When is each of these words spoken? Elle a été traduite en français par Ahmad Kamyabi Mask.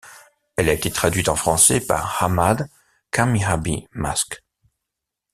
Elle 0.55 0.69
a 0.69 0.73
été 0.73 0.89
traduite 0.89 1.29
en 1.29 1.35
français 1.35 1.79
par 1.79 2.23
Ahmad 2.23 2.67
Kamyabi 3.11 3.87
Mask. 3.91 4.41